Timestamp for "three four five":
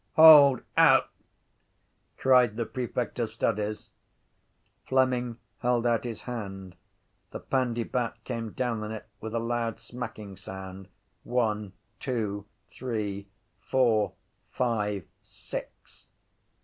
12.67-15.05